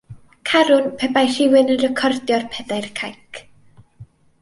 [0.51, 3.45] Carwn pe bai rhywun yn recordio'r Pedair Cainc.